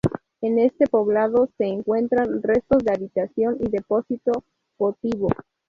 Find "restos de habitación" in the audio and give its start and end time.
2.41-3.57